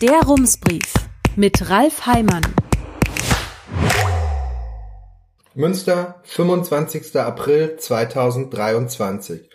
Der 0.00 0.22
Rumsbrief 0.22 0.94
mit 1.36 1.68
Ralf 1.68 2.06
Heimann. 2.06 2.40
Münster, 5.52 6.22
25. 6.22 7.16
April 7.16 7.76
2023. 7.76 9.50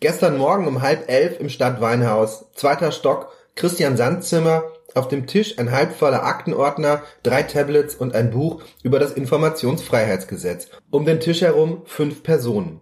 Gestern 0.00 0.38
Morgen 0.38 0.66
um 0.66 0.82
halb 0.82 1.08
elf 1.08 1.38
im 1.38 1.48
Stadtweinhaus, 1.48 2.46
zweiter 2.56 2.90
Stock, 2.90 3.28
Christian 3.54 3.96
Sandzimmer, 3.96 4.64
auf 4.96 5.06
dem 5.06 5.28
Tisch 5.28 5.56
ein 5.56 5.70
halbvoller 5.70 6.24
Aktenordner, 6.24 7.04
drei 7.22 7.44
Tablets 7.44 7.94
und 7.94 8.12
ein 8.12 8.32
Buch 8.32 8.64
über 8.82 8.98
das 8.98 9.12
Informationsfreiheitsgesetz. 9.12 10.66
Um 10.90 11.04
den 11.04 11.20
Tisch 11.20 11.42
herum 11.42 11.82
fünf 11.84 12.24
Personen. 12.24 12.80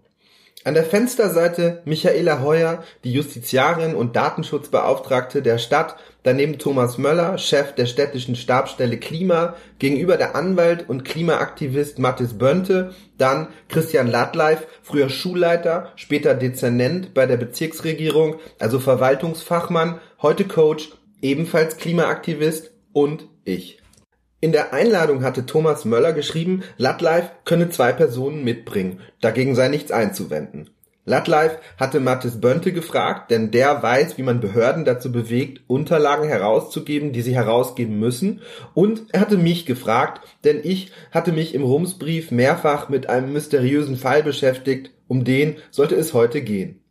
An 0.66 0.72
der 0.72 0.84
Fensterseite 0.84 1.82
Michaela 1.84 2.40
Heuer, 2.40 2.82
die 3.04 3.12
Justiziarin 3.12 3.94
und 3.94 4.16
Datenschutzbeauftragte 4.16 5.42
der 5.42 5.58
Stadt, 5.58 5.96
daneben 6.22 6.58
Thomas 6.58 6.96
Möller, 6.96 7.36
Chef 7.36 7.74
der 7.74 7.84
städtischen 7.84 8.34
Stabsstelle 8.34 8.96
Klima, 8.96 9.56
gegenüber 9.78 10.16
der 10.16 10.34
Anwalt 10.34 10.88
und 10.88 11.04
Klimaaktivist 11.04 11.98
Mathis 11.98 12.38
Bönte, 12.38 12.94
dann 13.18 13.48
Christian 13.68 14.10
Ladleif, 14.10 14.66
früher 14.82 15.10
Schulleiter, 15.10 15.92
später 15.96 16.34
Dezernent 16.34 17.12
bei 17.12 17.26
der 17.26 17.36
Bezirksregierung, 17.36 18.36
also 18.58 18.80
Verwaltungsfachmann, 18.80 20.00
heute 20.22 20.46
Coach, 20.46 20.92
ebenfalls 21.20 21.76
Klimaaktivist 21.76 22.70
und 22.94 23.28
ich. 23.44 23.83
In 24.44 24.52
der 24.52 24.74
Einladung 24.74 25.22
hatte 25.22 25.46
Thomas 25.46 25.86
Möller 25.86 26.12
geschrieben, 26.12 26.64
Latlife 26.76 27.30
könne 27.46 27.70
zwei 27.70 27.94
Personen 27.94 28.44
mitbringen, 28.44 29.00
dagegen 29.22 29.54
sei 29.54 29.68
nichts 29.68 29.90
einzuwenden. 29.90 30.68
Latlife 31.06 31.56
hatte 31.78 31.98
Mathis 31.98 32.42
Bönte 32.42 32.74
gefragt, 32.74 33.30
denn 33.30 33.50
der 33.52 33.82
weiß, 33.82 34.18
wie 34.18 34.22
man 34.22 34.42
Behörden 34.42 34.84
dazu 34.84 35.10
bewegt, 35.10 35.62
Unterlagen 35.66 36.28
herauszugeben, 36.28 37.14
die 37.14 37.22
sie 37.22 37.34
herausgeben 37.34 37.98
müssen. 37.98 38.42
Und 38.74 39.04
er 39.12 39.20
hatte 39.20 39.38
mich 39.38 39.64
gefragt, 39.64 40.20
denn 40.44 40.60
ich 40.62 40.92
hatte 41.10 41.32
mich 41.32 41.54
im 41.54 41.62
Rumsbrief 41.62 42.30
mehrfach 42.30 42.90
mit 42.90 43.08
einem 43.08 43.32
mysteriösen 43.32 43.96
Fall 43.96 44.22
beschäftigt, 44.22 44.90
um 45.08 45.24
den 45.24 45.56
sollte 45.70 45.94
es 45.94 46.12
heute 46.12 46.42
gehen. 46.42 46.84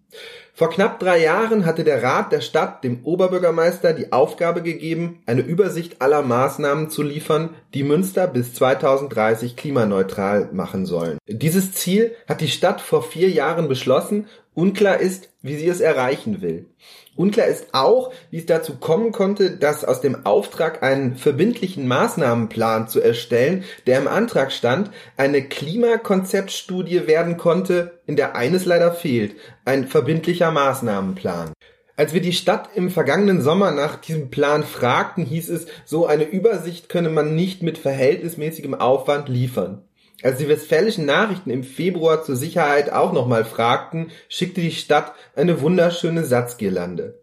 Vor 0.56 0.70
knapp 0.70 1.00
drei 1.00 1.20
Jahren 1.20 1.66
hatte 1.66 1.84
der 1.84 2.04
Rat 2.04 2.32
der 2.32 2.42
Stadt 2.42 2.84
dem 2.84 3.04
Oberbürgermeister 3.06 3.92
die 3.92 4.12
Aufgabe 4.12 4.62
gegeben, 4.62 5.23
eine 5.26 5.42
Übersicht 5.42 6.00
aller 6.00 6.22
Maßnahmen 6.22 6.92
zu 6.92 7.02
liefern, 7.02 7.56
die 7.73 7.82
Münster 7.82 8.28
bis 8.28 8.54
2030 8.54 9.56
klimaneutral 9.56 10.50
machen 10.54 10.86
sollen. 10.86 11.18
Dieses 11.28 11.72
Ziel 11.72 12.16
hat 12.28 12.40
die 12.40 12.50
Stadt 12.50 12.82
vor 12.82 13.02
vier 13.02 13.32
Jahren 13.32 13.68
beschlossen. 13.68 14.28
Unklar 14.56 15.00
ist, 15.00 15.30
wie 15.42 15.56
sie 15.56 15.68
es 15.68 15.82
erreichen 15.82 16.42
will. 16.42 16.68
Unklar 17.16 17.48
ist 17.48 17.73
auch, 17.73 18.12
wie 18.32 18.40
es 18.40 18.46
dazu 18.46 18.76
kommen 18.78 19.12
konnte, 19.12 19.58
dass 19.58 19.86
aus 19.86 20.02
dem 20.02 20.26
Auftrag 20.26 20.82
einen 20.82 21.16
verbindlichen 21.16 21.88
Maßnahmenplan 21.88 22.88
zu 22.88 23.02
erstellen, 23.02 23.64
der 23.86 24.00
im 24.00 24.08
Antrag 24.08 24.52
stand, 24.52 24.90
eine 25.16 25.44
Klimakonzeptstudie 25.44 27.06
werden 27.08 27.38
konnte, 27.38 28.00
in 28.08 28.16
der 28.16 28.36
eines 28.36 28.66
leider 28.66 28.92
fehlt, 28.92 29.36
ein 29.66 29.88
verbindlicher 29.88 30.52
Maßnahmenplan. 30.52 31.54
Als 31.95 32.14
wir 32.14 32.22
die 32.22 32.34
Stadt 32.34 32.70
im 32.73 32.90
vergangenen 32.90 33.42
Sommer 33.42 33.70
nach 33.70 33.98
diesem 33.98 34.32
Plan 34.32 34.64
fragten, 34.64 35.26
hieß 35.26 35.50
es, 35.50 35.67
so 35.86 36.08
eine 36.08 36.23
Übersicht 36.23 36.90
könne 36.90 37.10
man 37.10 37.36
nicht 37.36 37.62
mit 37.62 37.78
verhältnismäßigem 37.78 38.73
Aufwand 38.73 39.30
liefern. 39.30 39.84
Als 40.22 40.38
die 40.38 40.47
westfälischen 40.47 41.06
Nachrichten 41.06 41.50
im 41.50 41.64
Februar 41.64 42.23
zur 42.23 42.36
Sicherheit 42.36 42.92
auch 42.92 43.14
nochmal 43.14 43.45
fragten, 43.45 44.11
schickte 44.30 44.61
die 44.61 44.72
Stadt 44.72 45.14
eine 45.36 45.61
wunderschöne 45.61 46.23
Satzgirlande. 46.23 47.20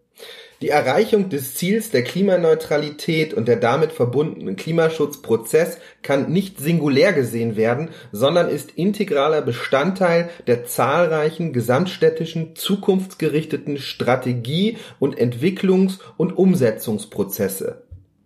Die 0.61 0.69
Erreichung 0.69 1.29
des 1.29 1.55
Ziels 1.55 1.89
der 1.89 2.03
Klimaneutralität 2.03 3.33
und 3.33 3.47
der 3.47 3.55
damit 3.55 3.91
verbundenen 3.91 4.55
Klimaschutzprozess 4.55 5.79
kann 6.03 6.31
nicht 6.31 6.59
singulär 6.59 7.13
gesehen 7.13 7.55
werden, 7.55 7.89
sondern 8.11 8.47
ist 8.47 8.69
integraler 8.75 9.41
Bestandteil 9.41 10.29
der 10.45 10.65
zahlreichen 10.65 11.51
gesamtstädtischen 11.51 12.55
zukunftsgerichteten 12.55 13.79
Strategie- 13.79 14.77
und 14.99 15.17
Entwicklungs- 15.17 15.97
und 16.17 16.37
Umsetzungsprozesse. 16.37 17.80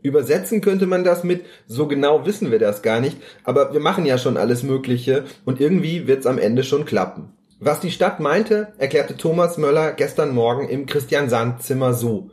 Übersetzen 0.06 0.62
könnte 0.62 0.86
man 0.86 1.04
das 1.04 1.24
mit, 1.24 1.46
so 1.66 1.88
genau 1.88 2.28
wissen 2.28 2.52
wir 2.52 2.60
das 2.60 2.84
gar 2.84 3.00
nicht, 3.00 3.18
aber 3.44 3.74
wir 3.74 3.80
machen 3.80 4.06
ja 4.06 4.20
schon 4.20 4.38
alles 4.38 4.62
Mögliche 4.62 5.24
und 5.46 5.60
irgendwie 5.60 6.08
wird's 6.08 6.28
am 6.28 6.38
Ende 6.38 6.64
schon 6.64 6.86
klappen. 6.86 7.34
Was 7.60 7.80
die 7.80 7.90
Stadt 7.90 8.20
meinte, 8.20 8.74
erklärte 8.78 9.18
Thomas 9.18 9.58
Möller 9.58 9.94
gestern 9.94 10.36
Morgen 10.36 10.70
im 10.70 10.86
Christian 10.86 11.28
Sand 11.30 11.64
Zimmer 11.64 11.94
so. 11.94 12.30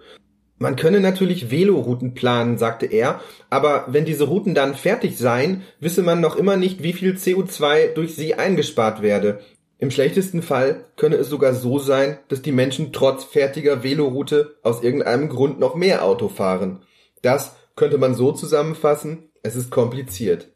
Man 0.58 0.76
könne 0.76 1.00
natürlich 1.00 1.50
Velorouten 1.50 2.12
planen, 2.12 2.58
sagte 2.58 2.84
er, 2.84 3.20
aber 3.48 3.86
wenn 3.88 4.04
diese 4.04 4.24
Routen 4.24 4.54
dann 4.54 4.74
fertig 4.74 5.16
seien, 5.16 5.62
wisse 5.80 6.02
man 6.02 6.20
noch 6.20 6.36
immer 6.36 6.58
nicht, 6.58 6.82
wie 6.82 6.92
viel 6.92 7.14
CO2 7.14 7.94
durch 7.94 8.14
sie 8.14 8.34
eingespart 8.34 9.00
werde. 9.00 9.40
Im 9.78 9.90
schlechtesten 9.90 10.42
Fall 10.42 10.84
könne 10.96 11.16
es 11.16 11.28
sogar 11.30 11.54
so 11.54 11.78
sein, 11.78 12.18
dass 12.28 12.42
die 12.42 12.52
Menschen 12.52 12.92
trotz 12.92 13.24
fertiger 13.24 13.82
Veloroute 13.82 14.56
aus 14.62 14.82
irgendeinem 14.82 15.30
Grund 15.30 15.58
noch 15.58 15.74
mehr 15.74 16.04
Auto 16.04 16.28
fahren. 16.28 16.82
Das 17.22 17.56
könnte 17.76 17.98
man 17.98 18.14
so 18.14 18.32
zusammenfassen, 18.32 19.30
es 19.42 19.56
ist 19.56 19.70
kompliziert. 19.70 20.50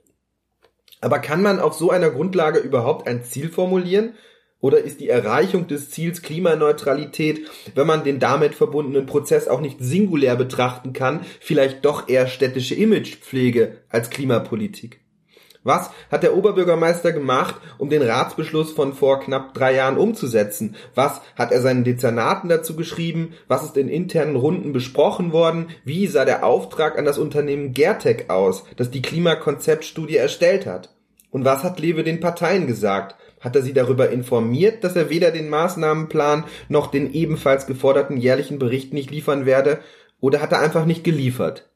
Aber 1.00 1.18
kann 1.18 1.42
man 1.42 1.60
auf 1.60 1.74
so 1.74 1.90
einer 1.90 2.10
Grundlage 2.10 2.58
überhaupt 2.58 3.06
ein 3.06 3.22
Ziel 3.22 3.48
formulieren? 3.48 4.14
Oder 4.60 4.78
ist 4.78 5.00
die 5.00 5.08
Erreichung 5.08 5.68
des 5.68 5.90
Ziels 5.90 6.22
Klimaneutralität, 6.22 7.46
wenn 7.74 7.86
man 7.86 8.04
den 8.04 8.18
damit 8.18 8.54
verbundenen 8.54 9.06
Prozess 9.06 9.48
auch 9.48 9.60
nicht 9.60 9.76
singulär 9.80 10.34
betrachten 10.34 10.92
kann, 10.92 11.20
vielleicht 11.40 11.84
doch 11.84 12.08
eher 12.08 12.26
städtische 12.26 12.74
Imagepflege 12.74 13.82
als 13.90 14.08
Klimapolitik? 14.10 15.05
Was 15.66 15.90
hat 16.12 16.22
der 16.22 16.36
Oberbürgermeister 16.36 17.10
gemacht, 17.10 17.56
um 17.76 17.90
den 17.90 18.00
Ratsbeschluss 18.00 18.70
von 18.70 18.92
vor 18.92 19.18
knapp 19.18 19.52
drei 19.52 19.74
Jahren 19.74 19.98
umzusetzen? 19.98 20.76
Was 20.94 21.20
hat 21.34 21.50
er 21.50 21.60
seinen 21.60 21.82
Dezernaten 21.82 22.48
dazu 22.48 22.76
geschrieben? 22.76 23.34
Was 23.48 23.64
ist 23.64 23.76
in 23.76 23.88
internen 23.88 24.36
Runden 24.36 24.72
besprochen 24.72 25.32
worden? 25.32 25.70
Wie 25.84 26.06
sah 26.06 26.24
der 26.24 26.46
Auftrag 26.46 26.96
an 26.96 27.04
das 27.04 27.18
Unternehmen 27.18 27.74
Gertec 27.74 28.30
aus, 28.30 28.62
das 28.76 28.92
die 28.92 29.02
Klimakonzeptstudie 29.02 30.16
erstellt 30.16 30.66
hat? 30.66 30.94
Und 31.32 31.44
was 31.44 31.64
hat 31.64 31.80
Lewe 31.80 32.04
den 32.04 32.20
Parteien 32.20 32.68
gesagt? 32.68 33.16
Hat 33.40 33.56
er 33.56 33.62
sie 33.62 33.72
darüber 33.72 34.10
informiert, 34.10 34.84
dass 34.84 34.94
er 34.94 35.10
weder 35.10 35.32
den 35.32 35.48
Maßnahmenplan 35.48 36.44
noch 36.68 36.92
den 36.92 37.12
ebenfalls 37.12 37.66
geforderten 37.66 38.18
jährlichen 38.18 38.60
Bericht 38.60 38.94
nicht 38.94 39.10
liefern 39.10 39.46
werde? 39.46 39.80
Oder 40.20 40.40
hat 40.40 40.52
er 40.52 40.60
einfach 40.60 40.86
nicht 40.86 41.02
geliefert? 41.02 41.68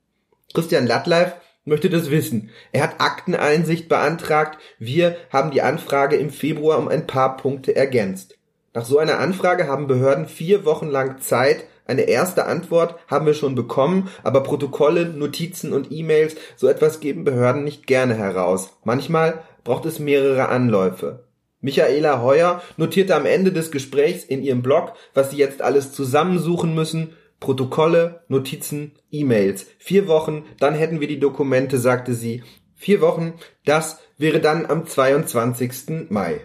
Christian 0.55 0.87
Lattleif 0.87 1.35
möchte 1.65 1.91
das 1.91 2.11
wissen. 2.11 2.51
Er 2.73 2.83
hat 2.83 3.01
Akteneinsicht 3.01 3.89
beantragt. 3.89 4.59
Wir 4.79 5.17
haben 5.31 5.51
die 5.51 5.63
Anfrage 5.63 6.17
im 6.17 6.31
Februar 6.31 6.79
um 6.79 6.89
ein 6.89 7.07
paar 7.07 7.37
Punkte 7.37 7.77
ergänzt. 7.77 8.39
Nach 8.73 8.85
so 8.85 8.99
einer 8.99 9.19
Anfrage 9.19 9.67
haben 9.67 9.87
Behörden 9.87 10.27
vier 10.27 10.65
Wochen 10.65 10.89
lang 10.89 11.21
Zeit. 11.21 11.65
Eine 11.87 12.03
erste 12.03 12.47
Antwort 12.47 12.95
haben 13.09 13.27
wir 13.27 13.35
schon 13.35 13.57
bekommen, 13.57 14.09
aber 14.23 14.43
Protokolle, 14.43 15.07
Notizen 15.07 15.73
und 15.73 15.91
E-Mails, 15.91 16.37
so 16.55 16.69
etwas 16.69 17.01
geben 17.01 17.25
Behörden 17.25 17.65
nicht 17.65 17.89
gerne 17.89 18.15
heraus. 18.15 18.77
Manchmal 18.85 19.43
braucht 19.65 19.87
es 19.87 19.99
mehrere 19.99 20.49
Anläufe. 20.49 21.25
Michaela 21.61 22.23
Heuer 22.23 22.63
notierte 22.77 23.15
am 23.15 23.27
Ende 23.27 23.53
des 23.53 23.71
Gesprächs 23.71 24.25
in 24.25 24.43
ihrem 24.43 24.63
Blog, 24.63 24.95
was 25.13 25.31
sie 25.31 25.37
jetzt 25.37 25.61
alles 25.61 25.93
zusammensuchen 25.93 26.75
müssen, 26.75 27.17
Protokolle, 27.41 28.23
Notizen, 28.29 28.93
E-Mails. 29.11 29.67
Vier 29.79 30.07
Wochen, 30.07 30.45
dann 30.59 30.75
hätten 30.75 31.01
wir 31.01 31.09
die 31.09 31.19
Dokumente, 31.19 31.79
sagte 31.79 32.15
sie. 32.15 32.45
Vier 32.77 33.01
Wochen, 33.01 33.35
das 33.65 33.99
wäre 34.19 34.41
dann 34.41 34.67
am 34.67 34.87
22. 34.87 36.11
Mai. 36.11 36.41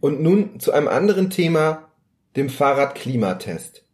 Und 0.00 0.22
nun 0.22 0.58
zu 0.60 0.72
einem 0.72 0.88
anderen 0.88 1.30
Thema, 1.30 1.88
dem 2.36 2.48
Fahrradklimatest. 2.48 3.84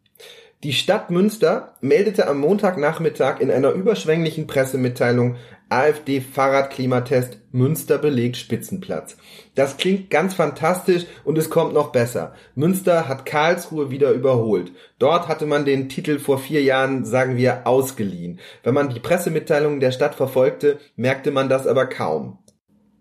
Die 0.65 0.73
Stadt 0.73 1.11
Münster 1.11 1.77
meldete 1.81 2.27
am 2.27 2.41
Montagnachmittag 2.41 3.41
in 3.41 3.51
einer 3.51 3.71
überschwänglichen 3.71 4.47
Pressemitteilung, 4.47 5.37
AfD-Fahrradklimatest 5.71 7.41
Münster 7.53 7.99
belegt 7.99 8.37
Spitzenplatz. 8.37 9.17
Das 9.55 9.77
klingt 9.77 10.11
ganz 10.11 10.35
fantastisch 10.35 11.07
und 11.25 11.37
es 11.37 11.51
kommt 11.51 11.75
noch 11.75 11.93
besser. 11.93 12.35
Münster 12.55 13.09
hat 13.09 13.27
Karlsruhe 13.27 13.91
wieder 13.91 14.13
überholt. 14.13 14.73
Dort 14.99 15.29
hatte 15.29 15.47
man 15.47 15.65
den 15.65 15.89
Titel 15.89 16.19
vor 16.19 16.39
vier 16.39 16.63
Jahren, 16.63 17.05
sagen 17.05 17.37
wir, 17.37 17.67
ausgeliehen. 17.67 18.41
Wenn 18.63 18.75
man 18.75 18.89
die 18.89 19.01
Pressemitteilungen 19.01 19.81
der 19.81 19.93
Stadt 19.93 20.15
verfolgte, 20.15 20.79
merkte 20.97 21.31
man 21.31 21.49
das 21.49 21.67
aber 21.67 21.87
kaum. 21.87 22.39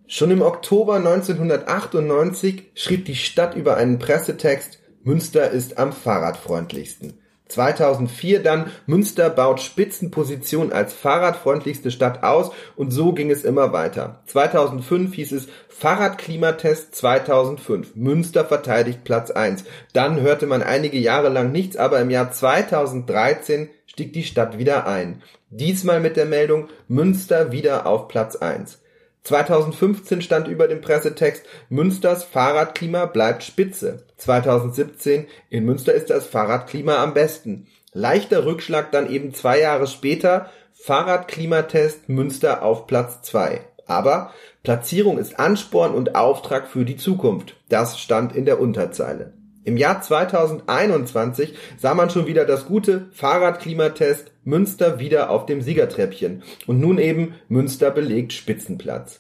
Schon 0.08 0.32
im 0.32 0.42
Oktober 0.42 0.96
1998 0.96 2.72
schrieb 2.76 3.06
die 3.06 3.16
Stadt 3.16 3.56
über 3.56 3.78
einen 3.78 4.00
Pressetext, 4.00 4.80
Münster 5.04 5.52
ist 5.52 5.78
am 5.78 5.94
fahrradfreundlichsten. 5.94 7.20
2004 7.50 8.44
dann 8.44 8.72
Münster 8.86 9.30
baut 9.30 9.62
Spitzenposition 9.62 10.72
als 10.72 10.94
fahrradfreundlichste 10.94 11.92
Stadt 11.92 12.24
aus 12.24 12.52
und 12.76 12.92
so 12.92 13.14
ging 13.14 13.32
es 13.32 13.44
immer 13.44 13.74
weiter. 13.74 14.22
2005 14.28 15.14
hieß 15.14 15.32
es 15.34 15.48
Fahrradklimatest 15.70 16.96
2005. 16.96 17.96
Münster 17.96 18.46
verteidigt 18.46 19.04
Platz 19.04 19.32
1. 19.32 19.64
Dann 19.94 20.22
hörte 20.22 20.48
man 20.48 20.64
einige 20.64 20.98
Jahre 20.98 21.30
lang 21.30 21.52
nichts, 21.52 21.78
aber 21.78 22.00
im 22.02 22.10
Jahr 22.10 22.32
2013 22.32 23.70
stieg 23.86 24.14
die 24.14 24.24
Stadt 24.24 24.58
wieder 24.58 24.88
ein. 24.88 25.22
Diesmal 25.50 26.00
mit 26.00 26.18
der 26.18 26.26
Meldung 26.26 26.68
Münster 26.88 27.52
wieder 27.52 27.86
auf 27.86 28.08
Platz 28.08 28.36
1. 28.36 28.80
2015 29.28 30.22
stand 30.22 30.48
über 30.48 30.68
dem 30.68 30.80
Pressetext 30.80 31.46
Münsters 31.70 32.24
Fahrradklima 32.24 33.06
bleibt 33.06 33.44
spitze. 33.44 34.06
2017 34.18 35.28
in 35.50 35.66
Münster 35.66 35.94
ist 35.94 36.10
das 36.10 36.26
Fahrradklima 36.26 37.04
am 37.04 37.14
besten. 37.14 37.68
Leichter 37.92 38.46
Rückschlag 38.46 38.92
dann 38.92 39.10
eben 39.10 39.34
zwei 39.34 39.60
Jahre 39.60 39.88
später 39.88 40.50
Fahrradklimatest 40.74 42.08
Münster 42.08 42.64
auf 42.64 42.88
Platz 42.88 43.22
2. 43.24 43.62
Aber 43.86 44.32
Platzierung 44.64 45.18
ist 45.18 45.40
Ansporn 45.40 45.94
und 45.94 46.16
Auftrag 46.16 46.68
für 46.68 46.86
die 46.86 46.98
Zukunft. 46.98 47.56
Das 47.68 48.00
stand 48.00 48.34
in 48.34 48.46
der 48.46 48.62
Unterzeile. 48.62 49.34
Im 49.68 49.76
Jahr 49.76 50.02
2021 50.02 51.54
sah 51.78 51.94
man 51.94 52.10
schon 52.10 52.26
wieder 52.26 52.46
das 52.46 52.68
gute 52.68 53.08
Fahrradklimatest 53.12 54.32
Münster 54.46 54.98
wieder 55.00 55.30
auf 55.30 55.46
dem 55.46 55.62
Siegertreppchen 55.62 56.42
und 56.68 56.80
nun 56.80 56.98
eben 56.98 57.36
Münster 57.50 57.92
belegt 57.92 58.32
Spitzenplatz. 58.32 59.20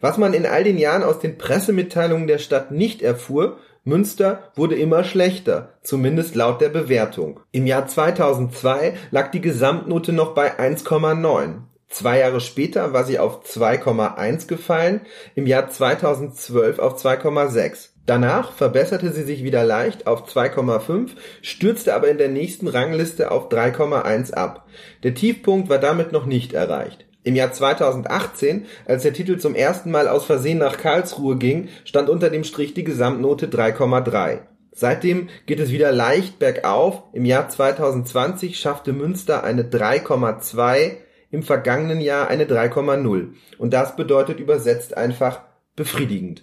Was 0.00 0.16
man 0.16 0.32
in 0.32 0.46
all 0.46 0.64
den 0.64 0.78
Jahren 0.78 1.02
aus 1.02 1.18
den 1.18 1.36
Pressemitteilungen 1.36 2.26
der 2.26 2.38
Stadt 2.38 2.70
nicht 2.70 3.02
erfuhr, 3.02 3.58
Münster 3.84 4.50
wurde 4.56 4.74
immer 4.74 5.04
schlechter, 5.04 5.74
zumindest 5.82 6.34
laut 6.34 6.62
der 6.62 6.70
Bewertung. 6.70 7.40
Im 7.52 7.66
Jahr 7.66 7.86
2002 7.86 8.94
lag 9.10 9.32
die 9.32 9.42
Gesamtnote 9.42 10.14
noch 10.14 10.32
bei 10.32 10.58
1,9. 10.58 11.56
Zwei 11.90 12.20
Jahre 12.20 12.40
später 12.40 12.94
war 12.94 13.04
sie 13.04 13.18
auf 13.18 13.44
2,1 13.44 14.46
gefallen, 14.48 15.02
im 15.34 15.46
Jahr 15.46 15.68
2012 15.68 16.78
auf 16.78 16.96
2,6. 16.96 17.90
Danach 18.06 18.52
verbesserte 18.52 19.12
sie 19.12 19.22
sich 19.22 19.44
wieder 19.44 19.64
leicht 19.64 20.06
auf 20.06 20.28
2,5, 20.28 21.10
stürzte 21.40 21.94
aber 21.94 22.08
in 22.08 22.18
der 22.18 22.28
nächsten 22.28 22.68
Rangliste 22.68 23.30
auf 23.30 23.48
3,1 23.48 24.34
ab. 24.34 24.66
Der 25.02 25.14
Tiefpunkt 25.14 25.70
war 25.70 25.78
damit 25.78 26.12
noch 26.12 26.26
nicht 26.26 26.52
erreicht. 26.52 27.06
Im 27.22 27.34
Jahr 27.34 27.52
2018, 27.52 28.66
als 28.84 29.04
der 29.04 29.14
Titel 29.14 29.38
zum 29.38 29.54
ersten 29.54 29.90
Mal 29.90 30.08
aus 30.08 30.26
Versehen 30.26 30.58
nach 30.58 30.76
Karlsruhe 30.76 31.36
ging, 31.36 31.68
stand 31.86 32.10
unter 32.10 32.28
dem 32.28 32.44
Strich 32.44 32.74
die 32.74 32.84
Gesamtnote 32.84 33.46
3,3. 33.46 34.40
Seitdem 34.72 35.28
geht 35.46 35.60
es 35.60 35.70
wieder 35.70 35.90
leicht 35.90 36.38
bergauf. 36.38 37.04
Im 37.14 37.24
Jahr 37.24 37.48
2020 37.48 38.58
schaffte 38.58 38.92
Münster 38.92 39.42
eine 39.42 39.62
3,2, 39.62 40.96
im 41.30 41.42
vergangenen 41.42 42.02
Jahr 42.02 42.28
eine 42.28 42.44
3,0. 42.44 43.28
Und 43.56 43.72
das 43.72 43.96
bedeutet 43.96 44.38
übersetzt 44.38 44.94
einfach 44.94 45.40
befriedigend. 45.76 46.42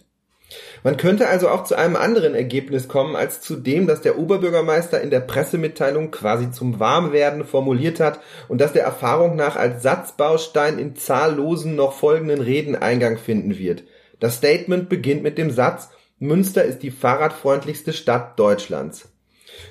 Man 0.84 0.98
könnte 0.98 1.28
also 1.28 1.50
auch 1.50 1.64
zu 1.64 1.76
einem 1.76 1.96
anderen 1.96 2.34
Ergebnis 2.34 2.88
kommen 2.88 3.16
als 3.16 3.40
zu 3.42 3.56
dem, 3.56 3.86
das 3.86 4.02
der 4.02 4.18
Oberbürgermeister 4.18 5.00
in 5.00 5.12
der 5.12 5.20
Pressemitteilung 5.20 6.10
quasi 6.10 6.52
zum 6.52 6.80
Warmwerden 6.80 7.46
formuliert 7.46 8.00
hat 8.00 8.20
und 8.48 8.60
das 8.60 8.74
der 8.74 8.84
Erfahrung 8.84 9.36
nach 9.36 9.56
als 9.56 9.84
Satzbaustein 9.84 10.80
in 10.80 10.96
zahllosen 10.96 11.76
noch 11.76 11.94
folgenden 11.94 12.42
Reden 12.42 12.76
Eingang 12.76 13.18
finden 13.18 13.60
wird. 13.60 13.84
Das 14.20 14.38
Statement 14.38 14.90
beginnt 14.90 15.22
mit 15.24 15.38
dem 15.38 15.52
Satz 15.52 15.90
Münster 16.18 16.64
ist 16.64 16.84
die 16.84 16.92
fahrradfreundlichste 16.92 17.94
Stadt 17.94 18.38
Deutschlands. 18.40 19.10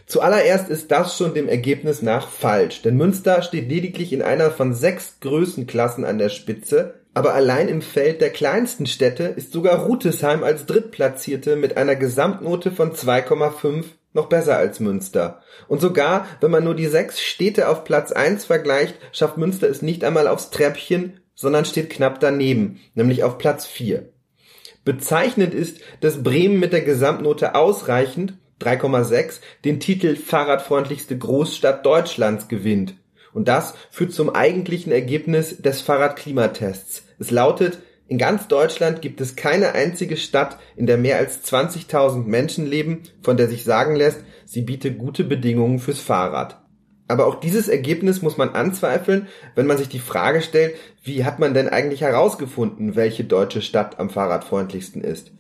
Zuallererst 0.07 0.69
ist 0.69 0.91
das 0.91 1.17
schon 1.17 1.35
dem 1.35 1.49
Ergebnis 1.49 2.03
nach 2.03 2.29
falsch, 2.29 2.83
denn 2.83 2.97
Münster 2.97 3.43
steht 3.43 3.69
lediglich 3.69 4.12
in 4.12 4.23
einer 4.23 4.51
von 4.51 4.75
sechs 4.75 5.19
Größenklassen 5.21 6.05
an 6.05 6.19
der 6.19 6.29
Spitze, 6.29 7.00
aber 7.15 7.35
allein 7.35 7.69
im 7.69 7.83
Feld 7.83 8.21
der 8.21 8.31
kleinsten 8.31 8.87
Städte 8.87 9.25
ist 9.25 9.53
sogar 9.53 9.81
Rutesheim 9.81 10.45
als 10.45 10.67
Drittplatzierte 10.67 11.57
mit 11.57 11.77
einer 11.77 11.97
Gesamtnote 11.97 12.71
von 12.71 12.93
2,5 12.93 13.85
noch 14.12 14.29
besser 14.29 14.57
als 14.57 14.81
Münster. 14.81 15.43
Und 15.69 15.81
sogar, 15.81 16.27
wenn 16.41 16.51
man 16.51 16.65
nur 16.65 16.75
die 16.75 16.87
sechs 16.87 17.21
Städte 17.21 17.69
auf 17.69 17.85
Platz 17.85 18.12
1 18.12 18.45
vergleicht, 18.45 18.97
schafft 19.12 19.39
Münster 19.39 19.69
es 19.69 19.83
nicht 19.83 20.05
einmal 20.05 20.29
aufs 20.29 20.51
Treppchen, 20.51 21.21
sondern 21.35 21.65
steht 21.65 21.91
knapp 21.91 22.21
daneben, 22.21 22.81
nämlich 22.95 23.25
auf 23.25 23.39
Platz 23.39 23.67
4. 23.67 24.09
Bezeichnend 24.85 25.55
ist, 25.55 25.81
dass 26.01 26.23
Bremen 26.23 26.59
mit 26.59 26.73
der 26.73 26.83
Gesamtnote 26.83 27.55
ausreichend 27.55 28.35
3,6 28.61 29.41
den 29.65 29.81
Titel 29.81 30.17
Fahrradfreundlichste 30.17 31.17
Großstadt 31.17 31.85
Deutschlands 31.85 32.49
gewinnt. 32.49 32.95
Und 33.32 33.49
das 33.49 33.75
führt 33.91 34.12
zum 34.12 34.31
eigentlichen 34.31 34.93
Ergebnis 34.93 35.59
des 35.59 35.81
Fahrradklimatests. 35.81 37.05
Es 37.19 37.31
lautet, 37.31 37.79
in 38.09 38.19
ganz 38.19 38.49
Deutschland 38.49 39.03
gibt 39.03 39.21
es 39.21 39.37
keine 39.37 39.73
einzige 39.73 40.17
Stadt, 40.17 40.59
in 40.75 40.87
der 40.87 40.99
mehr 40.99 41.19
als 41.19 41.44
20.000 41.44 42.25
Menschen 42.25 42.67
leben, 42.67 43.03
von 43.23 43.37
der 43.37 43.49
sich 43.49 43.62
sagen 43.62 43.94
lässt, 43.94 44.19
sie 44.47 44.62
biete 44.62 44.93
gute 44.93 45.23
Bedingungen 45.23 45.79
fürs 45.79 46.00
Fahrrad. 46.00 46.61
Aber 47.06 47.27
auch 47.27 47.37
dieses 47.37 47.69
Ergebnis 47.69 48.23
muss 48.23 48.37
man 48.37 48.50
anzweifeln, 48.50 49.29
wenn 49.55 49.67
man 49.67 49.79
sich 49.79 49.88
die 49.88 49.99
Frage 49.99 50.43
stellt, 50.43 50.75
wie 51.03 51.25
hat 51.25 51.38
man 51.38 51.55
denn 51.55 51.69
eigentlich 51.69 52.00
herausgefunden, 52.00 52.97
welche 52.97 53.25
deutsche 53.25 53.62
Stadt 53.62 53.99
am 53.99 54.11
fahrradfreundlichsten 54.11 55.03
ist? 55.03 55.33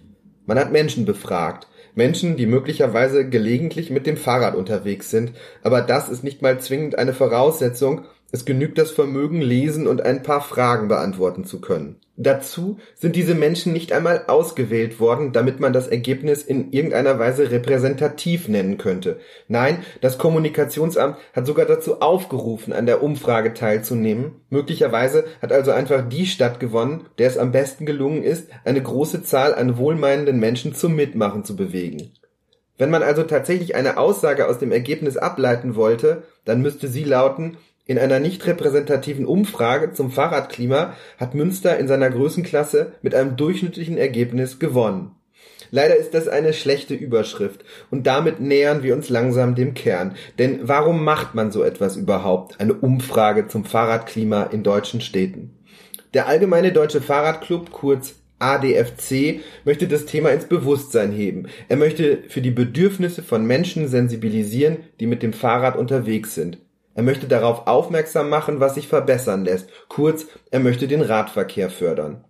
Man 0.46 0.58
hat 0.58 0.72
Menschen 0.72 1.04
befragt. 1.04 1.66
Menschen, 1.94 2.36
die 2.36 2.46
möglicherweise 2.46 3.28
gelegentlich 3.28 3.90
mit 3.90 4.06
dem 4.06 4.16
Fahrrad 4.16 4.54
unterwegs 4.54 5.10
sind, 5.10 5.32
aber 5.62 5.82
das 5.82 6.08
ist 6.08 6.24
nicht 6.24 6.42
mal 6.42 6.60
zwingend 6.60 6.98
eine 6.98 7.14
Voraussetzung, 7.14 8.04
es 8.32 8.44
genügt 8.44 8.78
das 8.78 8.90
Vermögen, 8.90 9.40
lesen 9.40 9.86
und 9.86 10.02
ein 10.02 10.22
paar 10.22 10.40
Fragen 10.40 10.88
beantworten 10.88 11.44
zu 11.44 11.60
können. 11.60 11.96
Dazu 12.22 12.76
sind 12.94 13.16
diese 13.16 13.34
Menschen 13.34 13.72
nicht 13.72 13.92
einmal 13.92 14.24
ausgewählt 14.26 15.00
worden, 15.00 15.32
damit 15.32 15.58
man 15.58 15.72
das 15.72 15.88
Ergebnis 15.88 16.42
in 16.42 16.70
irgendeiner 16.70 17.18
Weise 17.18 17.50
repräsentativ 17.50 18.46
nennen 18.46 18.76
könnte. 18.76 19.20
Nein, 19.48 19.78
das 20.02 20.18
Kommunikationsamt 20.18 21.16
hat 21.32 21.46
sogar 21.46 21.64
dazu 21.64 22.02
aufgerufen, 22.02 22.74
an 22.74 22.84
der 22.84 23.02
Umfrage 23.02 23.54
teilzunehmen. 23.54 24.32
Möglicherweise 24.50 25.24
hat 25.40 25.50
also 25.50 25.70
einfach 25.70 26.06
die 26.06 26.26
Stadt 26.26 26.60
gewonnen, 26.60 27.06
der 27.16 27.28
es 27.28 27.38
am 27.38 27.52
besten 27.52 27.86
gelungen 27.86 28.22
ist, 28.22 28.50
eine 28.66 28.82
große 28.82 29.22
Zahl 29.22 29.54
an 29.54 29.78
wohlmeinenden 29.78 30.38
Menschen 30.38 30.74
zum 30.74 30.94
Mitmachen 30.94 31.44
zu 31.44 31.56
bewegen. 31.56 32.12
Wenn 32.76 32.90
man 32.90 33.02
also 33.02 33.22
tatsächlich 33.22 33.74
eine 33.74 33.98
Aussage 33.98 34.48
aus 34.48 34.58
dem 34.58 34.72
Ergebnis 34.72 35.18
ableiten 35.18 35.74
wollte, 35.74 36.22
dann 36.46 36.62
müsste 36.62 36.88
sie 36.88 37.04
lauten, 37.04 37.58
in 37.86 37.98
einer 37.98 38.20
nicht 38.20 38.46
repräsentativen 38.46 39.26
Umfrage 39.26 39.92
zum 39.92 40.10
Fahrradklima 40.10 40.94
hat 41.18 41.34
Münster 41.34 41.78
in 41.78 41.88
seiner 41.88 42.10
Größenklasse 42.10 42.92
mit 43.02 43.14
einem 43.14 43.36
durchschnittlichen 43.36 43.96
Ergebnis 43.96 44.58
gewonnen. 44.58 45.16
Leider 45.72 45.96
ist 45.96 46.14
das 46.14 46.28
eine 46.28 46.52
schlechte 46.52 46.94
Überschrift 46.94 47.64
und 47.90 48.06
damit 48.06 48.40
nähern 48.40 48.82
wir 48.82 48.94
uns 48.94 49.08
langsam 49.08 49.54
dem 49.54 49.74
Kern. 49.74 50.16
Denn 50.38 50.60
warum 50.62 51.04
macht 51.04 51.34
man 51.34 51.52
so 51.52 51.62
etwas 51.62 51.96
überhaupt, 51.96 52.60
eine 52.60 52.74
Umfrage 52.74 53.46
zum 53.46 53.64
Fahrradklima 53.64 54.44
in 54.44 54.62
deutschen 54.62 55.00
Städten? 55.00 55.56
Der 56.12 56.26
Allgemeine 56.26 56.72
Deutsche 56.72 57.00
Fahrradclub, 57.00 57.70
kurz 57.70 58.16
ADFC 58.40 59.40
möchte 59.64 59.86
das 59.86 60.06
Thema 60.06 60.30
ins 60.30 60.46
Bewusstsein 60.46 61.12
heben. 61.12 61.46
Er 61.68 61.76
möchte 61.76 62.24
für 62.28 62.40
die 62.40 62.50
Bedürfnisse 62.50 63.22
von 63.22 63.44
Menschen 63.46 63.86
sensibilisieren, 63.86 64.78
die 64.98 65.06
mit 65.06 65.22
dem 65.22 65.32
Fahrrad 65.32 65.76
unterwegs 65.76 66.34
sind. 66.34 66.58
Er 66.94 67.02
möchte 67.02 67.28
darauf 67.28 67.66
aufmerksam 67.66 68.28
machen, 68.28 68.60
was 68.60 68.74
sich 68.74 68.88
verbessern 68.88 69.44
lässt. 69.44 69.68
Kurz, 69.88 70.26
er 70.50 70.60
möchte 70.60 70.88
den 70.88 71.02
Radverkehr 71.02 71.70
fördern. 71.70 72.24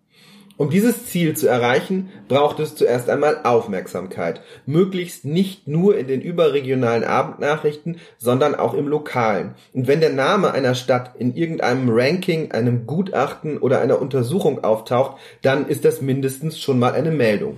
Um 0.61 0.69
dieses 0.69 1.07
Ziel 1.07 1.35
zu 1.35 1.49
erreichen, 1.49 2.11
braucht 2.29 2.61
es 2.61 2.77
zuerst 2.77 3.09
einmal 3.09 3.45
Aufmerksamkeit. 3.45 4.43
Möglichst 4.67 5.25
nicht 5.25 5.67
nur 5.67 5.97
in 5.97 6.07
den 6.07 6.21
überregionalen 6.21 7.03
Abendnachrichten, 7.03 7.97
sondern 8.19 8.55
auch 8.55 8.75
im 8.75 8.87
lokalen. 8.87 9.55
Und 9.73 9.89
wenn 9.89 10.01
der 10.01 10.13
Name 10.13 10.53
einer 10.53 10.75
Stadt 10.75 11.13
in 11.19 11.35
irgendeinem 11.35 11.89
Ranking, 11.89 12.53
einem 12.53 12.87
Gutachten 12.87 13.57
oder 13.57 13.81
einer 13.81 14.03
Untersuchung 14.03 14.63
auftaucht, 14.63 15.17
dann 15.41 15.67
ist 15.67 15.87
das 15.87 16.03
mindestens 16.03 16.61
schon 16.61 16.79
mal 16.79 16.93
eine 16.93 17.11
Meldung. 17.11 17.57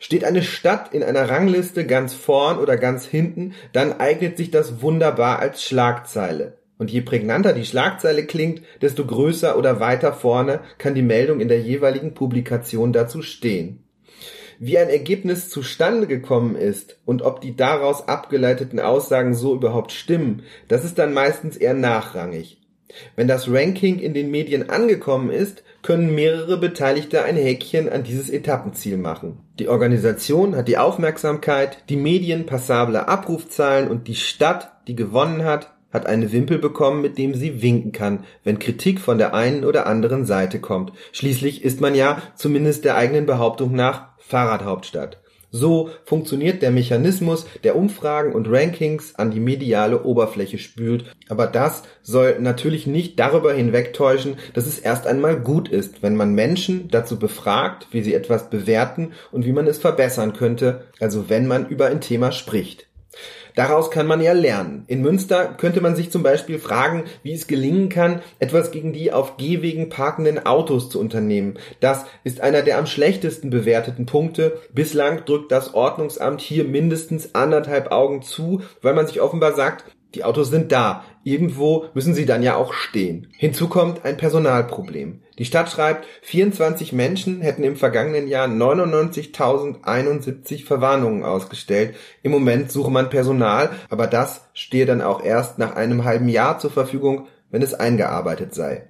Steht 0.00 0.24
eine 0.24 0.42
Stadt 0.42 0.92
in 0.92 1.02
einer 1.02 1.28
Rangliste 1.28 1.86
ganz 1.86 2.14
vorn 2.14 2.58
oder 2.58 2.76
ganz 2.76 3.06
hinten, 3.06 3.54
dann 3.72 3.98
eignet 3.98 4.36
sich 4.36 4.50
das 4.50 4.82
wunderbar 4.82 5.38
als 5.38 5.62
Schlagzeile. 5.62 6.58
Und 6.78 6.90
je 6.90 7.00
prägnanter 7.00 7.52
die 7.52 7.64
Schlagzeile 7.64 8.26
klingt, 8.26 8.62
desto 8.82 9.06
größer 9.06 9.56
oder 9.56 9.80
weiter 9.80 10.12
vorne 10.12 10.60
kann 10.78 10.94
die 10.94 11.02
Meldung 11.02 11.40
in 11.40 11.48
der 11.48 11.60
jeweiligen 11.60 12.12
Publikation 12.12 12.92
dazu 12.92 13.22
stehen. 13.22 13.82
Wie 14.58 14.78
ein 14.78 14.88
Ergebnis 14.88 15.48
zustande 15.48 16.06
gekommen 16.06 16.56
ist 16.56 16.98
und 17.04 17.22
ob 17.22 17.40
die 17.40 17.56
daraus 17.56 18.08
abgeleiteten 18.08 18.80
Aussagen 18.80 19.34
so 19.34 19.54
überhaupt 19.54 19.92
stimmen, 19.92 20.42
das 20.68 20.84
ist 20.84 20.98
dann 20.98 21.12
meistens 21.12 21.56
eher 21.56 21.74
nachrangig. 21.74 22.60
Wenn 23.16 23.28
das 23.28 23.50
Ranking 23.50 23.98
in 23.98 24.14
den 24.14 24.30
Medien 24.30 24.70
angekommen 24.70 25.30
ist, 25.30 25.62
können 25.86 26.16
mehrere 26.16 26.56
Beteiligte 26.56 27.22
ein 27.22 27.36
Häkchen 27.36 27.88
an 27.88 28.02
dieses 28.02 28.28
Etappenziel 28.28 28.96
machen. 28.96 29.38
Die 29.60 29.68
Organisation 29.68 30.56
hat 30.56 30.66
die 30.66 30.78
Aufmerksamkeit, 30.78 31.84
die 31.88 31.96
Medien 31.96 32.44
passable 32.44 33.06
Abrufzahlen 33.06 33.88
und 33.88 34.08
die 34.08 34.16
Stadt, 34.16 34.72
die 34.88 34.96
gewonnen 34.96 35.44
hat, 35.44 35.72
hat 35.92 36.06
eine 36.06 36.32
Wimpel 36.32 36.58
bekommen, 36.58 37.02
mit 37.02 37.18
dem 37.18 37.34
sie 37.34 37.62
winken 37.62 37.92
kann, 37.92 38.24
wenn 38.42 38.58
Kritik 38.58 38.98
von 39.00 39.16
der 39.16 39.32
einen 39.32 39.64
oder 39.64 39.86
anderen 39.86 40.26
Seite 40.26 40.60
kommt. 40.60 40.92
Schließlich 41.12 41.64
ist 41.64 41.80
man 41.80 41.94
ja, 41.94 42.20
zumindest 42.34 42.84
der 42.84 42.96
eigenen 42.96 43.24
Behauptung 43.24 43.72
nach, 43.72 44.08
Fahrradhauptstadt. 44.18 45.20
So 45.56 45.90
funktioniert 46.04 46.60
der 46.60 46.70
Mechanismus, 46.70 47.46
der 47.64 47.76
Umfragen 47.76 48.34
und 48.34 48.46
Rankings 48.48 49.14
an 49.14 49.30
die 49.30 49.40
mediale 49.40 50.02
Oberfläche 50.02 50.58
spült. 50.58 51.06
Aber 51.30 51.46
das 51.46 51.82
soll 52.02 52.38
natürlich 52.40 52.86
nicht 52.86 53.18
darüber 53.18 53.54
hinwegtäuschen, 53.54 54.36
dass 54.52 54.66
es 54.66 54.78
erst 54.78 55.06
einmal 55.06 55.40
gut 55.40 55.68
ist, 55.68 56.02
wenn 56.02 56.14
man 56.14 56.34
Menschen 56.34 56.88
dazu 56.88 57.18
befragt, 57.18 57.88
wie 57.90 58.02
sie 58.02 58.12
etwas 58.12 58.50
bewerten 58.50 59.12
und 59.32 59.46
wie 59.46 59.52
man 59.52 59.66
es 59.66 59.78
verbessern 59.78 60.34
könnte, 60.34 60.84
also 61.00 61.30
wenn 61.30 61.46
man 61.46 61.68
über 61.68 61.86
ein 61.86 62.02
Thema 62.02 62.32
spricht. 62.32 62.86
Daraus 63.54 63.90
kann 63.90 64.06
man 64.06 64.20
ja 64.20 64.32
lernen. 64.32 64.84
In 64.86 65.00
Münster 65.00 65.46
könnte 65.46 65.80
man 65.80 65.96
sich 65.96 66.10
zum 66.10 66.22
Beispiel 66.22 66.58
fragen, 66.58 67.04
wie 67.22 67.32
es 67.32 67.46
gelingen 67.46 67.88
kann, 67.88 68.20
etwas 68.38 68.70
gegen 68.70 68.92
die 68.92 69.12
auf 69.12 69.38
Gehwegen 69.38 69.88
parkenden 69.88 70.44
Autos 70.44 70.90
zu 70.90 71.00
unternehmen. 71.00 71.58
Das 71.80 72.04
ist 72.22 72.42
einer 72.42 72.62
der 72.62 72.76
am 72.76 72.86
schlechtesten 72.86 73.48
bewerteten 73.48 74.04
Punkte. 74.04 74.60
Bislang 74.74 75.24
drückt 75.24 75.50
das 75.52 75.72
Ordnungsamt 75.72 76.42
hier 76.42 76.64
mindestens 76.64 77.34
anderthalb 77.34 77.92
Augen 77.92 78.20
zu, 78.20 78.60
weil 78.82 78.94
man 78.94 79.06
sich 79.06 79.22
offenbar 79.22 79.54
sagt, 79.54 79.84
die 80.14 80.24
Autos 80.24 80.50
sind 80.50 80.72
da. 80.72 81.04
Irgendwo 81.24 81.86
müssen 81.94 82.14
sie 82.14 82.26
dann 82.26 82.42
ja 82.42 82.56
auch 82.56 82.72
stehen. 82.72 83.28
Hinzu 83.36 83.68
kommt 83.68 84.04
ein 84.04 84.16
Personalproblem. 84.16 85.20
Die 85.38 85.44
Stadt 85.44 85.70
schreibt, 85.70 86.06
24 86.22 86.92
Menschen 86.92 87.42
hätten 87.42 87.64
im 87.64 87.76
vergangenen 87.76 88.26
Jahr 88.28 88.48
99.071 88.48 90.64
Verwarnungen 90.64 91.24
ausgestellt. 91.24 91.94
Im 92.22 92.30
Moment 92.30 92.72
suche 92.72 92.90
man 92.90 93.10
Personal, 93.10 93.68
aber 93.90 94.06
das 94.06 94.48
stehe 94.54 94.86
dann 94.86 95.02
auch 95.02 95.22
erst 95.22 95.58
nach 95.58 95.76
einem 95.76 96.04
halben 96.04 96.28
Jahr 96.28 96.58
zur 96.58 96.70
Verfügung, 96.70 97.26
wenn 97.50 97.60
es 97.60 97.74
eingearbeitet 97.74 98.54
sei. 98.54 98.86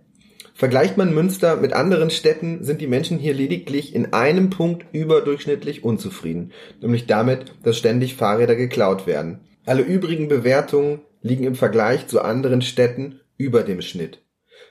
Vergleicht 0.54 0.96
man 0.96 1.12
Münster 1.12 1.56
mit 1.56 1.72
anderen 1.74 2.08
Städten, 2.08 2.64
sind 2.64 2.80
die 2.80 2.86
Menschen 2.86 3.18
hier 3.18 3.34
lediglich 3.34 3.94
in 3.94 4.14
einem 4.14 4.48
Punkt 4.48 4.86
überdurchschnittlich 4.92 5.84
unzufrieden, 5.84 6.52
nämlich 6.80 7.06
damit, 7.06 7.52
dass 7.62 7.76
ständig 7.76 8.16
Fahrräder 8.16 8.56
geklaut 8.56 9.06
werden. 9.06 9.40
Alle 9.66 9.82
übrigen 9.82 10.28
Bewertungen 10.28 11.00
liegen 11.22 11.42
im 11.42 11.56
Vergleich 11.56 12.06
zu 12.06 12.22
anderen 12.22 12.62
Städten 12.62 13.20
über 13.36 13.64
dem 13.64 13.82
Schnitt. 13.82 14.22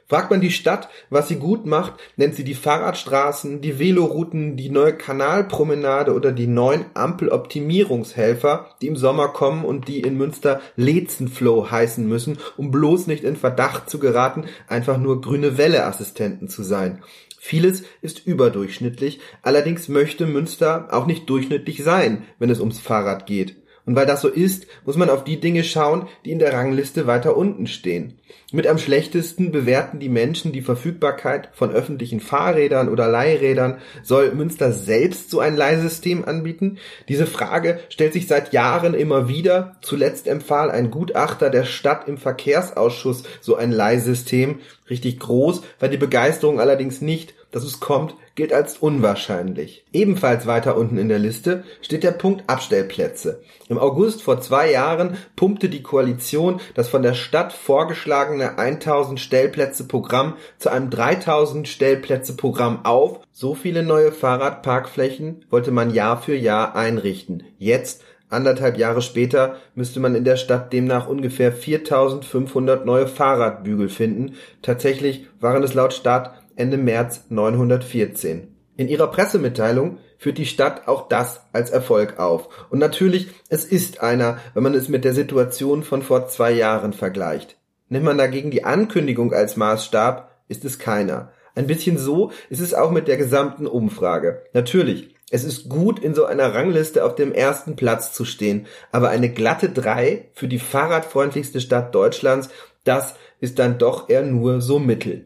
Fragt 0.08 0.32
man 0.32 0.40
die 0.40 0.52
Stadt, 0.52 0.88
was 1.10 1.28
sie 1.28 1.36
gut 1.36 1.66
macht, 1.66 1.96
nennt 2.16 2.36
sie 2.36 2.44
die 2.44 2.54
Fahrradstraßen, 2.54 3.60
die 3.60 3.78
Velorouten, 3.78 4.56
die 4.56 4.70
neue 4.70 4.94
Kanalpromenade 4.94 6.14
oder 6.14 6.32
die 6.32 6.48
neuen 6.48 6.86
Ampeloptimierungshelfer, 6.94 8.68
die 8.82 8.88
im 8.88 8.96
Sommer 8.96 9.30
kommen 9.30 9.66
und 9.66 9.88
die 9.90 10.00
in 10.00 10.16
Münster 10.16 10.62
Lezenflow 10.78 11.70
heißen 11.70 12.08
müssen, 12.08 12.38
um 12.56 12.72
bloß 12.72 13.08
nicht 13.08 13.24
in 13.24 13.36
Verdacht 13.36 13.90
zu 13.90 14.00
geraten, 14.00 14.46
einfach 14.68 14.98
nur 14.98 15.22
grüne 15.22 15.58
Welle 15.58 15.86
Assistenten 15.86 16.48
zu 16.48 16.64
sein. 16.64 17.04
Vieles 17.38 17.84
ist 18.02 18.26
überdurchschnittlich, 18.26 19.20
allerdings 19.42 19.90
möchte 19.90 20.26
Münster 20.26 20.88
auch 20.92 21.06
nicht 21.06 21.30
durchschnittlich 21.30 21.84
sein, 21.84 22.24
wenn 22.40 22.50
es 22.50 22.60
ums 22.60 22.80
Fahrrad 22.80 23.26
geht. 23.26 23.58
Und 23.86 23.96
weil 23.96 24.06
das 24.06 24.22
so 24.22 24.30
ist, 24.30 24.66
muss 24.84 24.98
man 24.98 25.10
auf 25.10 25.24
die 25.24 25.40
Dinge 25.40 25.64
schauen, 25.64 26.08
die 26.26 26.32
in 26.32 26.40
der 26.40 26.54
Rangliste 26.54 27.06
weiter 27.06 27.38
unten 27.38 27.68
stehen. 27.68 28.16
Mit 28.52 28.68
am 28.68 28.78
schlechtesten 28.78 29.52
bewerten 29.52 30.00
die 30.00 30.10
Menschen 30.10 30.52
die 30.52 30.62
Verfügbarkeit 30.62 31.50
von 31.54 31.72
öffentlichen 31.72 32.20
Fahrrädern 32.20 32.90
oder 32.90 33.08
Leihrädern. 33.08 33.80
Soll 34.02 34.34
Münster 34.34 34.72
selbst 34.72 35.30
so 35.30 35.40
ein 35.40 35.56
Leihsystem 35.56 36.26
anbieten? 36.26 36.78
Diese 37.10 37.28
Frage 37.28 37.80
stellt 37.90 38.14
sich 38.14 38.28
seit 38.28 38.54
Jahren 38.54 38.94
immer 38.94 39.28
wieder. 39.28 39.78
Zuletzt 39.82 40.28
empfahl 40.28 40.72
ein 40.72 40.90
Gutachter 40.90 41.50
der 41.50 41.66
Stadt 41.66 42.08
im 42.08 42.18
Verkehrsausschuss 42.18 43.24
so 43.42 43.56
ein 43.56 43.72
Leihsystem. 43.72 44.60
Richtig 44.90 45.20
groß 45.20 45.62
war 45.80 45.90
die 45.90 45.98
Begeisterung 45.98 46.60
allerdings 46.60 47.02
nicht 47.02 47.34
dass 47.56 47.64
es 47.64 47.80
kommt, 47.80 48.16
gilt 48.36 48.52
als 48.52 48.80
unwahrscheinlich. 48.80 49.86
Ebenfalls 49.94 50.46
weiter 50.46 50.76
unten 50.76 50.98
in 50.98 51.08
der 51.08 51.20
Liste 51.20 51.64
steht 51.82 52.04
der 52.04 52.12
Punkt 52.12 52.44
Abstellplätze. 52.48 53.42
Im 53.70 53.78
August 53.78 54.22
vor 54.22 54.42
zwei 54.42 54.70
Jahren 54.70 55.16
pumpte 55.38 55.70
die 55.70 55.82
Koalition 55.82 56.60
das 56.74 56.90
von 56.90 57.02
der 57.02 57.14
Stadt 57.14 57.54
vorgeschlagene 57.54 58.58
1000 58.58 59.22
Stellplätze 59.22 59.86
Programm 59.86 60.34
zu 60.58 60.70
einem 60.70 60.90
3000 60.90 61.66
Stellplätze 61.66 62.36
Programm 62.36 62.84
auf. 62.84 63.22
So 63.32 63.56
viele 63.56 63.84
neue 63.84 64.12
Fahrradparkflächen 64.12 65.46
wollte 65.50 65.72
man 65.72 65.94
Jahr 65.94 66.22
für 66.22 66.36
Jahr 66.36 66.76
einrichten. 66.76 67.44
Jetzt 67.58 68.04
Anderthalb 68.28 68.78
Jahre 68.78 69.02
später 69.02 69.58
müsste 69.76 70.00
man 70.00 70.16
in 70.16 70.26
der 70.26 70.36
Stadt 70.36 70.74
demnach 70.74 71.08
ungefähr 71.08 71.54
4500 71.54 72.86
neue 72.86 73.08
Fahrradbügel 73.08 73.88
finden. 73.88 74.34
Tatsächlich 74.62 75.28
waren 75.40 75.64
es 75.64 75.76
laut 75.76 75.94
Stadt 75.94 76.34
Ende 76.56 76.78
März 76.78 77.26
914. 77.30 78.56
In 78.78 78.88
ihrer 78.88 79.08
Pressemitteilung 79.08 79.98
führt 80.18 80.38
die 80.38 80.46
Stadt 80.46 80.88
auch 80.88 81.08
das 81.08 81.42
als 81.54 81.70
Erfolg 81.70 82.20
auf. 82.20 82.68
Und 82.70 82.80
natürlich, 82.80 83.30
es 83.50 83.66
ist 83.66 84.02
einer, 84.02 84.40
wenn 84.54 84.64
man 84.64 84.74
es 84.74 84.90
mit 84.90 85.06
der 85.06 85.14
Situation 85.14 85.84
von 85.84 86.02
vor 86.02 86.28
zwei 86.28 86.52
Jahren 86.52 86.94
vergleicht. 86.94 87.58
Nimmt 87.90 88.06
man 88.06 88.18
dagegen 88.18 88.52
die 88.52 88.64
Ankündigung 88.64 89.34
als 89.34 89.58
Maßstab, 89.58 90.32
ist 90.48 90.66
es 90.66 90.80
keiner. 90.80 91.32
Ein 91.56 91.68
bisschen 91.68 91.98
so 91.98 92.32
ist 92.50 92.60
es 92.60 92.74
auch 92.74 92.92
mit 92.92 93.08
der 93.08 93.18
gesamten 93.18 93.68
Umfrage. 93.68 94.44
Natürlich, 94.54 95.16
es 95.32 95.44
ist 95.44 95.70
gut, 95.70 96.00
in 96.00 96.14
so 96.14 96.26
einer 96.26 96.54
Rangliste 96.54 97.04
auf 97.04 97.16
dem 97.16 97.34
ersten 97.34 97.76
Platz 97.76 98.14
zu 98.14 98.26
stehen, 98.26 98.68
aber 98.92 99.10
eine 99.10 99.30
glatte 99.30 99.70
drei 99.70 100.30
für 100.34 100.48
die 100.48 100.60
fahrradfreundlichste 100.60 101.62
Stadt 101.62 101.96
Deutschlands, 101.96 102.50
das 102.84 103.16
ist 103.40 103.60
dann 103.60 103.78
doch 103.78 104.10
eher 104.10 104.24
nur 104.24 104.62
so 104.62 104.80
mittel. 104.80 105.26